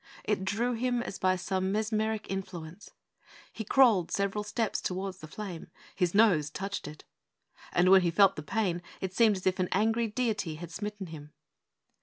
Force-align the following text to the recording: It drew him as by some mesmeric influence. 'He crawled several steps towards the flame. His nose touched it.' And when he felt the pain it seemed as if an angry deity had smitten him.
It 0.23 0.43
drew 0.43 0.73
him 0.73 1.03
as 1.03 1.19
by 1.19 1.35
some 1.35 1.71
mesmeric 1.71 2.25
influence. 2.27 2.89
'He 3.53 3.63
crawled 3.63 4.09
several 4.09 4.43
steps 4.43 4.81
towards 4.81 5.19
the 5.19 5.27
flame. 5.27 5.67
His 5.95 6.15
nose 6.15 6.49
touched 6.49 6.87
it.' 6.87 7.03
And 7.71 7.87
when 7.91 8.01
he 8.01 8.09
felt 8.09 8.35
the 8.35 8.41
pain 8.41 8.81
it 8.99 9.13
seemed 9.13 9.35
as 9.35 9.45
if 9.45 9.59
an 9.59 9.69
angry 9.71 10.07
deity 10.07 10.55
had 10.55 10.71
smitten 10.71 11.05
him. 11.05 11.33